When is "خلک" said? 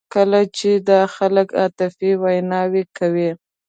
1.15-1.47